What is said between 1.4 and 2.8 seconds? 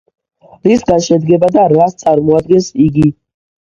და რას წარმოადგენს